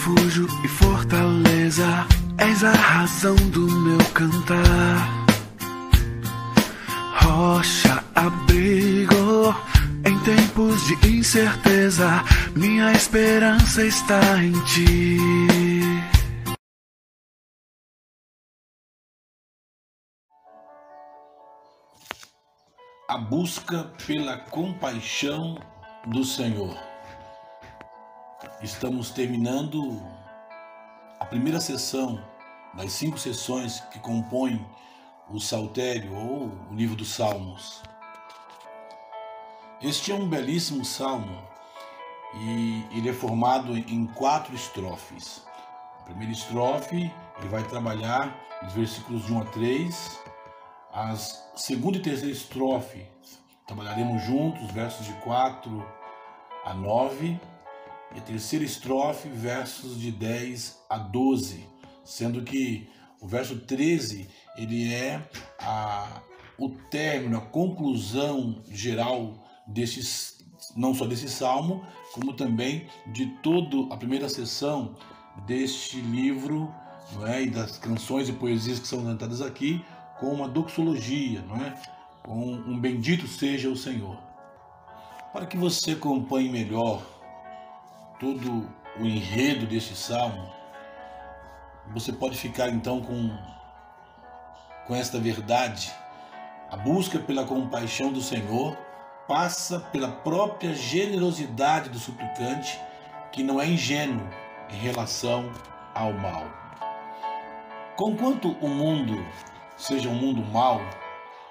[0.00, 2.06] refúgio e fortaleza,
[2.38, 5.26] és a razão do meu cantar.
[7.22, 9.54] Rocha, abrigo
[10.06, 12.24] em tempos de incerteza,
[12.56, 15.18] minha esperança está em ti.
[23.06, 25.60] A busca pela compaixão
[26.06, 26.89] do Senhor.
[28.62, 30.02] Estamos terminando
[31.18, 32.22] a primeira sessão
[32.74, 34.62] das cinco sessões que compõem
[35.30, 37.82] o Saltério ou o livro dos Salmos.
[39.80, 41.42] Este é um belíssimo salmo
[42.34, 45.42] e ele é formado em quatro estrofes.
[46.00, 50.20] A primeira estrofe ele vai trabalhar os versículos de 1 a 3.
[50.92, 53.06] As segunda e terceira estrofe
[53.66, 55.82] trabalharemos juntos, versos de 4
[56.66, 57.40] a 9.
[58.14, 61.64] E a terceira estrofe, versos de 10 a 12,
[62.04, 62.88] sendo que
[63.20, 65.22] o verso 13 ele é
[65.60, 66.20] a,
[66.58, 69.34] o término, a conclusão geral
[69.66, 70.44] destes,
[70.76, 74.96] não só desse salmo, como também de toda a primeira sessão
[75.46, 76.72] deste livro,
[77.12, 77.42] não é?
[77.42, 79.84] E das canções e poesias que são cantadas aqui,
[80.18, 81.80] com uma doxologia, não é?
[82.24, 84.18] Com um bendito seja o Senhor.
[85.32, 87.19] Para que você acompanhe melhor
[88.20, 88.68] todo
[88.98, 90.52] o enredo deste salmo,
[91.88, 93.30] você pode ficar então com
[94.86, 95.90] com esta verdade.
[96.70, 98.76] A busca pela compaixão do Senhor
[99.26, 102.78] passa pela própria generosidade do suplicante,
[103.32, 104.28] que não é ingênuo
[104.68, 105.50] em relação
[105.94, 106.44] ao mal.
[107.96, 109.24] Conquanto o mundo
[109.76, 110.80] seja um mundo mau,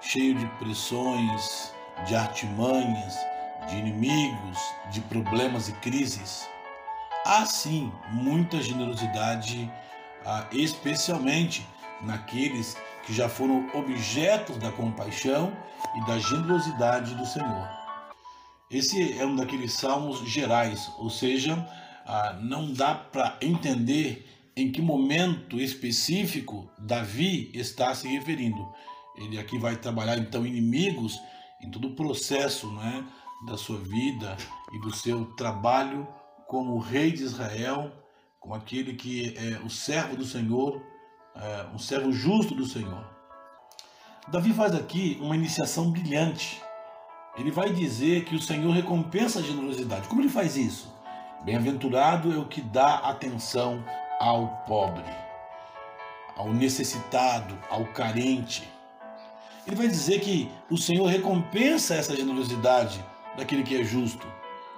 [0.00, 1.72] cheio de pressões,
[2.06, 3.16] de artimanhas,
[3.68, 4.58] de inimigos,
[4.90, 6.48] de problemas e crises,
[7.24, 9.70] há sim muita generosidade,
[10.24, 11.66] ah, especialmente
[12.02, 15.52] naqueles que já foram objetos da compaixão
[15.96, 17.68] e da generosidade do Senhor.
[18.70, 21.66] Esse é um daqueles salmos gerais, ou seja,
[22.06, 24.26] ah, não dá para entender
[24.56, 28.68] em que momento específico Davi está se referindo.
[29.16, 31.20] Ele aqui vai trabalhar então inimigos
[31.62, 33.04] em todo o processo né,
[33.42, 34.36] da sua vida
[34.72, 36.06] e do seu trabalho
[36.46, 37.92] como rei de Israel,
[38.38, 40.82] como aquele que é o servo do Senhor,
[41.34, 43.06] é, um servo justo do Senhor.
[44.28, 46.60] Davi faz aqui uma iniciação brilhante.
[47.36, 50.08] Ele vai dizer que o Senhor recompensa a generosidade.
[50.08, 50.92] Como ele faz isso?
[51.44, 53.82] Bem-aventurado é o que dá atenção
[54.18, 55.04] ao pobre,
[56.36, 58.68] ao necessitado, ao carente.
[59.66, 63.02] Ele vai dizer que o Senhor recompensa essa generosidade
[63.36, 64.26] daquele que é justo.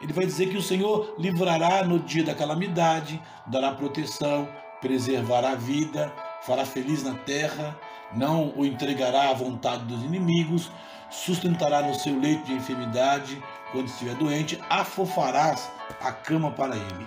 [0.00, 4.48] Ele vai dizer que o Senhor livrará no dia da calamidade, dará proteção,
[4.80, 6.12] preservará a vida,
[6.42, 7.78] fará feliz na terra,
[8.14, 10.70] não o entregará à vontade dos inimigos,
[11.10, 17.06] sustentará no seu leito de enfermidade, quando estiver doente, afofarás a cama para ele.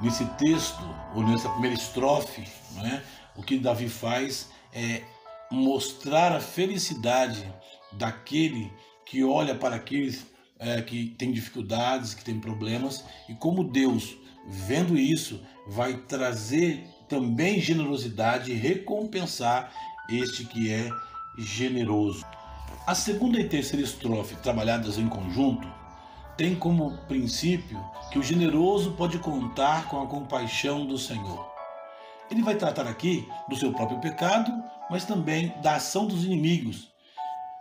[0.00, 0.82] Nesse texto,
[1.14, 2.48] ou nessa primeira estrofe,
[2.82, 3.02] é?
[3.36, 5.02] o que Davi faz é
[5.50, 7.52] mostrar a felicidade
[7.92, 8.72] daquele
[9.04, 10.26] que olha para aqueles
[10.60, 14.16] é, que têm dificuldades, que têm problemas, e como Deus,
[14.46, 19.72] vendo isso, vai trazer também generosidade e recompensar
[20.08, 20.88] este que é
[21.38, 22.24] generoso.
[22.86, 25.66] A segunda e terceira estrofe, trabalhadas em conjunto,
[26.36, 31.50] tem como princípio que o generoso pode contar com a compaixão do Senhor.
[32.30, 34.52] Ele vai tratar aqui do seu próprio pecado,
[34.88, 36.89] mas também da ação dos inimigos.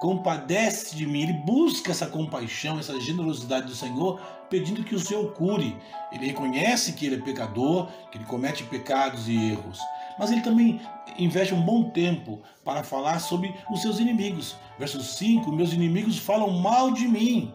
[0.00, 5.32] Compadece de mim, ele busca essa compaixão, essa generosidade do Senhor, pedindo que o Senhor
[5.32, 5.76] cure.
[6.12, 9.78] Ele reconhece que ele é pecador, que ele comete pecados e erros,
[10.18, 10.80] mas ele também
[11.18, 14.56] investe um bom tempo para falar sobre os seus inimigos.
[14.78, 17.52] Verso 5: Meus inimigos falam mal de mim.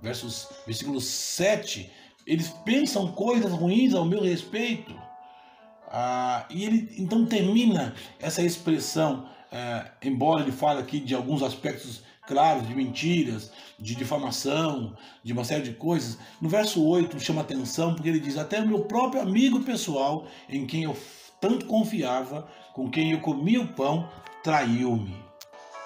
[0.00, 1.90] Versos, versículo 7:
[2.26, 4.94] Eles pensam coisas ruins ao meu respeito.
[5.92, 12.02] Ah, e ele então termina essa expressão, é, embora ele fale aqui de alguns aspectos
[12.26, 16.16] claros, de mentiras, de difamação, de uma série de coisas.
[16.40, 20.66] No verso 8 chama atenção porque ele diz: Até o meu próprio amigo pessoal, em
[20.66, 20.96] quem eu
[21.40, 24.08] tanto confiava, com quem eu comia o pão,
[24.44, 25.16] traiu-me.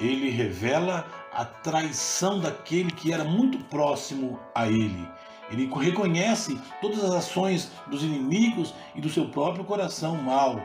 [0.00, 5.06] Ele revela a traição daquele que era muito próximo a ele.
[5.50, 10.62] Ele reconhece todas as ações dos inimigos e do seu próprio coração mau.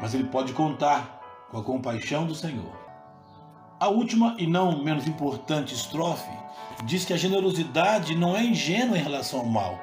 [0.00, 1.17] Mas ele pode contar
[1.50, 2.76] com a compaixão do Senhor.
[3.80, 6.30] A última e não menos importante estrofe
[6.84, 9.78] diz que a generosidade não é ingênua em relação ao mal.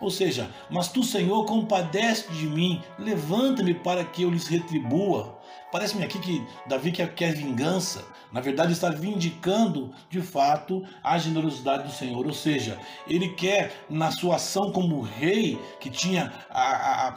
[0.00, 5.38] Ou seja, mas tu, Senhor, compadece de mim, levanta-me para que eu lhes retribua.
[5.72, 8.04] Parece-me aqui que Davi quer, quer vingança.
[8.30, 12.26] Na verdade, está vindicando de fato a generosidade do Senhor.
[12.26, 12.78] Ou seja,
[13.08, 17.12] ele quer, na sua ação como rei, que tinha a, a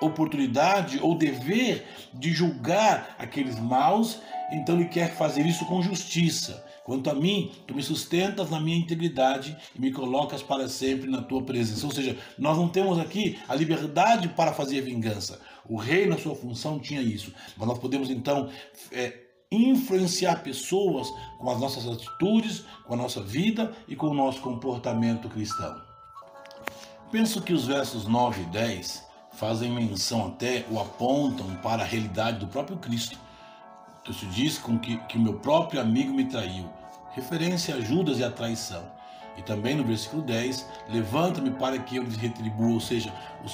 [0.00, 4.20] oportunidade ou dever de julgar aqueles maus,
[4.50, 6.64] então ele quer fazer isso com justiça.
[6.84, 11.20] Quanto a mim, tu me sustentas na minha integridade e me colocas para sempre na
[11.20, 11.84] tua presença.
[11.84, 15.40] Ou seja, nós não temos aqui a liberdade para fazer vingança.
[15.68, 17.32] O rei, na sua função, tinha isso.
[17.56, 18.48] Mas nós podemos então
[18.92, 19.18] é,
[19.50, 25.28] influenciar pessoas com as nossas atitudes, com a nossa vida e com o nosso comportamento
[25.28, 25.82] cristão.
[27.10, 32.38] Penso que os versos 9 e 10 fazem menção até ou apontam para a realidade
[32.38, 33.18] do próprio Cristo.
[34.02, 36.68] Então se diz com que, que meu próprio amigo me traiu,
[37.12, 38.82] referência a Judas e a traição.
[39.36, 43.12] E também no versículo 10, levanta-me para que eu lhes retribua, ou seja,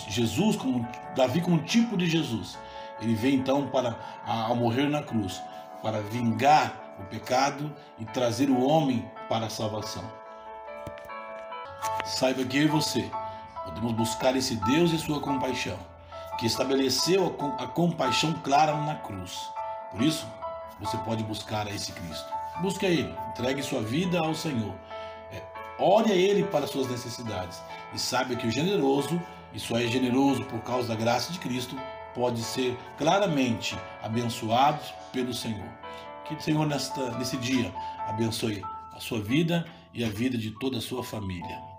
[0.09, 0.87] Jesus, como
[1.17, 2.57] Davi como tipo de Jesus.
[3.01, 5.43] Ele vem então para ao morrer na cruz,
[5.83, 10.05] para vingar o pecado e trazer o homem para a salvação.
[12.05, 13.11] Saiba que eu e você
[13.65, 15.79] Podemos buscar esse Deus e sua compaixão,
[16.39, 19.49] que estabeleceu a, compaixão clara na cruz.
[19.91, 20.27] Por isso,
[20.81, 22.27] você pode buscar a esse Cristo.
[22.61, 24.75] Busque a Ele, entregue sua vida ao Senhor.
[25.33, 25.43] É,
[25.79, 27.63] ore a Ele para suas necessidades.
[27.95, 29.21] E saiba que o generoso,
[29.53, 31.77] e só é generoso por causa da graça de Cristo,
[32.15, 34.81] pode ser claramente abençoado
[35.13, 35.69] pelo Senhor.
[36.25, 37.73] Que o Senhor nesta, nesse dia
[38.07, 38.63] abençoe
[38.95, 41.72] a sua vida e a vida de toda a sua família.